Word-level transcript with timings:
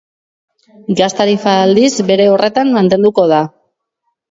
Gas 1.01 1.15
tarifa, 1.19 1.53
aldiz, 1.67 1.91
bere 2.09 2.27
horretan 2.33 2.75
mantenduko 2.81 3.29
da. 3.37 3.45